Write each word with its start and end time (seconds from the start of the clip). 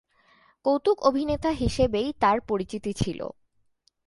কৌতুক 0.65 0.97
অভিনেতা 1.01 1.51
হিসেবেই 1.51 2.07
তার 2.19 2.37
পরিচিতি 2.41 2.91
ছিল। 2.93 3.19